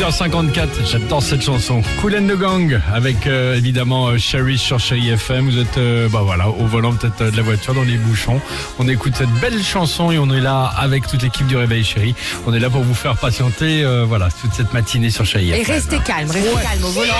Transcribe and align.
8h54, 0.00 0.66
j'adore 0.90 1.22
cette 1.22 1.42
chanson. 1.42 1.82
Cool 2.00 2.16
and 2.16 2.26
the 2.26 2.38
Gang 2.38 2.80
avec 2.90 3.26
euh, 3.26 3.54
évidemment 3.54 4.08
euh, 4.08 4.16
Sherry 4.16 4.56
sur 4.56 4.80
Chéri 4.80 5.10
FM. 5.10 5.50
Vous 5.50 5.58
êtes 5.58 5.76
euh, 5.76 6.08
bah 6.08 6.22
voilà 6.24 6.48
au 6.48 6.64
volant 6.64 6.94
peut-être 6.94 7.20
euh, 7.20 7.30
de 7.30 7.36
la 7.36 7.42
voiture 7.42 7.74
dans 7.74 7.82
les 7.82 7.98
bouchons. 7.98 8.40
On 8.78 8.88
écoute 8.88 9.12
cette 9.14 9.28
belle 9.42 9.62
chanson 9.62 10.10
et 10.10 10.18
on 10.18 10.30
est 10.30 10.40
là 10.40 10.64
avec 10.64 11.06
toute 11.06 11.20
l'équipe 11.22 11.46
du 11.46 11.56
Réveil 11.58 11.84
Chéri. 11.84 12.14
On 12.46 12.54
est 12.54 12.60
là 12.60 12.70
pour 12.70 12.82
vous 12.82 12.94
faire 12.94 13.18
patienter 13.18 13.84
euh, 13.84 14.06
voilà 14.06 14.30
toute 14.40 14.54
cette 14.54 14.72
matinée 14.72 15.10
sur 15.10 15.26
Chéri 15.26 15.50
Et 15.50 15.60
FM. 15.60 15.74
restez 15.74 15.98
calme, 15.98 16.30
restez 16.30 16.48
calme 16.62 16.84
au 16.84 16.90
volant. 16.92 17.12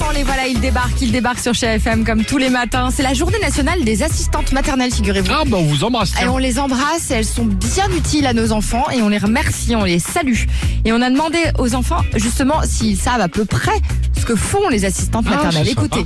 Les 0.00 0.06
enfants, 0.06 0.12
les 0.16 0.22
voilà, 0.22 0.46
ils 0.46 0.58
débarquent, 0.60 1.02
ils 1.02 1.12
débarquent 1.12 1.40
sur 1.40 1.52
chez 1.52 1.66
FM 1.66 2.06
comme 2.06 2.24
tous 2.24 2.38
les 2.38 2.48
matins. 2.48 2.88
C'est 2.90 3.02
la 3.02 3.12
journée 3.12 3.38
nationale 3.38 3.84
des 3.84 4.02
assistantes 4.02 4.50
maternelles, 4.52 4.90
figurez-vous. 4.94 5.30
Ah 5.30 5.42
bah 5.46 5.58
on 5.58 5.64
vous 5.64 5.84
embrasse. 5.84 6.12
Et 6.22 6.26
on 6.26 6.38
les 6.38 6.58
embrasse, 6.58 7.10
elles 7.10 7.26
sont 7.26 7.44
bien 7.44 7.86
utiles 7.94 8.26
à 8.26 8.32
nos 8.32 8.50
enfants 8.52 8.88
et 8.90 9.02
on 9.02 9.10
les 9.10 9.18
remercie, 9.18 9.76
on 9.76 9.84
les 9.84 9.98
salue. 9.98 10.44
Et 10.86 10.92
on 10.94 11.02
a 11.02 11.10
demandé 11.10 11.38
aux 11.58 11.74
enfants 11.74 12.00
justement 12.16 12.62
s'ils 12.64 12.96
savent 12.96 13.20
à 13.20 13.28
peu 13.28 13.44
près 13.44 13.78
ce 14.18 14.24
que 14.24 14.36
font 14.36 14.70
les 14.70 14.86
assistantes 14.86 15.26
Ah, 15.28 15.36
maternelles. 15.36 15.66
sympa. 15.68 15.96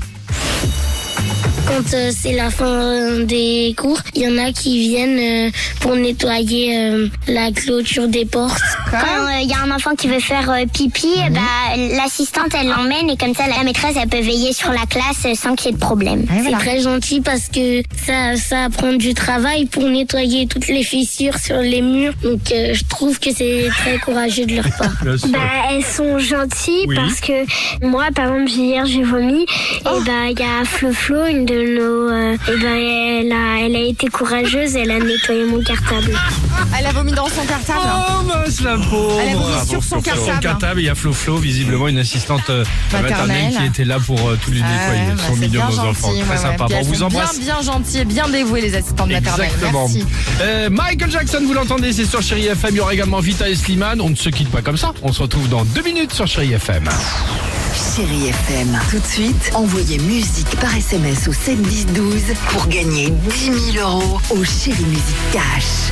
Quand 1.75 1.95
euh, 1.95 2.13
c'est 2.17 2.35
la 2.35 2.51
fin 2.51 2.67
euh, 2.67 3.25
des 3.25 3.75
cours, 3.77 3.99
il 4.15 4.23
y 4.23 4.29
en 4.29 4.39
a 4.39 4.53
qui 4.53 4.79
viennent 4.79 5.49
euh, 5.49 5.51
pour 5.81 5.97
nettoyer 5.97 6.79
euh, 6.79 7.09
la 7.27 7.51
clôture 7.51 8.07
des 8.07 8.25
portes. 8.25 8.63
Quand 8.93 9.29
il 9.43 9.49
y 9.49 9.53
a 9.53 9.59
un 9.59 9.73
enfant 9.73 9.97
qui 9.97 10.07
veut 10.07 10.21
faire 10.21 10.49
euh, 10.51 10.67
pipi, 10.73 11.09
eh 11.27 11.31
ben, 11.31 11.97
l'assistante 11.97 12.51
elle 12.57 12.69
l'emmène 12.69 13.11
et 13.11 13.17
comme 13.17 13.35
ça 13.35 13.49
la 13.49 13.65
maîtresse 13.65 13.97
elle 14.01 14.09
peut 14.09 14.21
veiller 14.21 14.53
sur 14.53 14.71
la 14.71 14.87
classe 14.87 15.25
euh, 15.27 15.35
sans 15.35 15.57
qu'il 15.57 15.67
y 15.67 15.69
ait 15.71 15.77
de 15.77 15.81
problème. 15.81 16.21
Ouais, 16.31 16.43
C'est 16.45 16.53
très 16.59 16.81
gentil 16.81 17.21
parce 17.21 17.49
que 17.49 17.83
ça, 18.07 18.37
ça 18.37 18.69
prend 18.71 18.93
du 18.93 19.13
travail 19.15 19.67
pour 19.67 19.83
nettoyer 19.83 20.47
toutes 20.47 20.69
les 20.69 20.85
fissures 20.85 21.39
sur 21.39 21.57
les 21.57 21.83
murs. 21.83 22.15
Donc 22.23 22.53
euh, 22.53 22.73
je 22.73 22.85
trouve 22.89 23.19
que 23.19 23.31
c'est 23.35 23.67
très 23.71 23.99
courageux 23.99 24.47
de 24.47 24.55
leur 24.57 24.71
part. 24.79 24.93
Bah, 25.35 25.39
elles 25.73 25.85
sont 25.85 26.19
gentilles 26.21 26.85
Oui. 26.87 26.95
parce 26.95 27.19
que 27.21 27.85
moi, 27.85 28.05
par 28.15 28.33
exemple, 28.33 28.51
hier 28.53 28.87
j'ai 28.87 29.03
vomi 29.03 29.45
Oh. 29.87 29.99
et 30.01 30.05
bah 30.05 30.13
il 30.31 30.39
y 30.39 30.43
a 30.43 30.65
Flo 30.65 30.93
Flo, 30.93 31.27
une 31.27 31.45
de 31.45 31.64
nos, 31.67 32.11
euh, 32.11 32.37
et 32.49 32.57
ben 32.59 32.75
elle 32.75 33.33
a, 33.33 33.61
elle 33.65 33.77
a 33.77 33.81
été 33.81 34.09
courageuse, 34.09 34.77
elle 34.77 34.91
a 34.91 34.99
nettoyé 34.99 35.45
mon 35.45 35.63
cartable. 35.63 36.19
Elle 36.79 36.87
a 36.87 36.93
vomi 36.93 37.13
dans 37.13 37.29
son 37.29 37.45
cartable. 37.47 37.81
Oh 37.85 38.23
mince 38.25 38.61
la 38.61 38.77
pauvre 38.77 39.21
Elle 39.21 39.37
a 39.37 39.39
vomi 39.39 39.69
sur 39.69 39.83
son 39.83 40.01
cartable. 40.01 40.41
cartable, 40.41 40.81
il 40.81 40.87
y 40.87 40.89
a 40.89 40.95
Flo 40.95 41.13
Flo, 41.13 41.37
visiblement 41.37 41.89
une 41.89 41.99
assistante 41.99 42.49
euh, 42.51 42.65
maternelle. 42.93 43.29
Maternelle. 43.29 43.57
qui 43.57 43.67
était 43.67 43.85
là 43.85 43.99
pour 43.99 44.29
euh, 44.29 44.39
tous 44.43 44.51
les 44.51 44.61
Ah 44.63 44.71
nettoyer. 44.71 45.03
Ils 45.11 45.17
bah, 45.17 45.23
sont 45.27 45.37
mignons 45.37 45.51
bien 45.51 45.69
nos 45.69 45.73
gentil, 45.73 45.89
enfants, 45.89 46.13
ouais, 46.13 46.23
très 46.23 46.31
ouais. 46.31 46.37
sympa. 46.37 46.67
Bon, 46.69 46.77
on 46.79 46.83
vous 46.83 47.03
embrasse. 47.03 47.39
Bien, 47.39 47.55
bien 47.55 47.63
gentilles 47.63 48.01
et 48.01 48.05
bien 48.05 48.29
dévouées 48.29 48.61
les 48.61 48.75
assistantes 48.75 49.11
maternelles. 49.11 49.47
Exactement. 49.47 49.89
Merci. 49.89 50.07
Euh, 50.41 50.71
Michael 50.71 51.11
Jackson, 51.11 51.43
vous 51.47 51.55
l'entendez, 51.55 51.93
c'est 51.93 52.07
sur 52.07 52.23
Chéri 52.23 52.47
FM. 52.47 52.71
Il 52.73 52.77
y 52.77 52.81
aura 52.81 52.95
également 52.95 53.21
Vita 53.21 53.49
et 53.49 53.55
Slimane. 53.55 54.01
On 54.01 54.11
ne 54.11 54.17
se 54.17 54.29
quitte 54.29 54.51
pas 54.51 54.63
comme 54.63 54.77
ça. 54.77 54.93
On 55.03 55.13
se 55.13 55.23
retrouve 55.23 55.49
dans 55.49 55.65
deux 55.65 55.83
minutes 55.83 56.13
sur 56.13 56.27
Chéri 56.27 56.53
FM. 56.53 56.89
Chérie 57.75 58.29
FM. 58.29 58.79
Tout 58.91 59.01
de 59.01 59.07
suite, 59.07 59.51
envoyez 59.55 59.99
musique 59.99 60.59
par 60.61 60.75
SMS 60.77 61.27
au 61.27 61.33
7 61.33 61.61
10 61.61 61.87
12 61.87 62.23
pour 62.51 62.67
gagner 62.69 63.11
10 63.11 63.73
000 63.73 63.89
euros 63.91 64.21
au 64.31 64.45
Chérie 64.45 64.85
Musique 64.85 65.17
Cash. 65.33 65.91